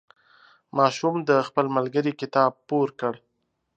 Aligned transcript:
ماشوم 0.77 1.15
د 1.29 1.31
خپل 1.47 1.65
ملګري 1.75 2.13
کتاب 2.21 2.51
پور 2.67 2.87
کړ. 2.99 3.13